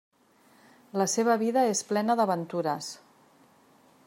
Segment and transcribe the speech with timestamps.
[1.01, 2.93] La seva vida és plena d'aventures.